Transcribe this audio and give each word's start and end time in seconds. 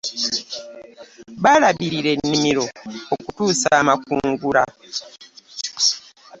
Balabirira 1.43 2.09
ennimiro 2.15 2.63
okutuusa 3.15 3.67
amakungula. 3.81 4.63